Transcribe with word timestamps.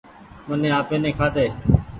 مني 0.47 0.69
آپي 0.79 0.95
ني 1.03 1.11
کآ 1.17 1.27
ۮي۔ 1.35 1.47